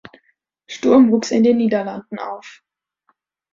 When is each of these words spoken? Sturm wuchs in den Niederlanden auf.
Sturm 0.67 1.11
wuchs 1.11 1.29
in 1.29 1.43
den 1.43 1.57
Niederlanden 1.57 2.17
auf. 2.17 2.63